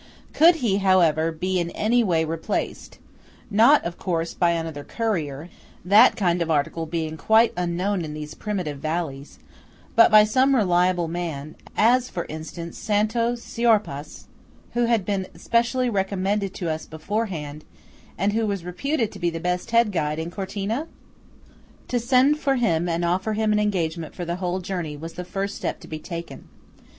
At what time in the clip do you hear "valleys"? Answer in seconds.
8.79-9.37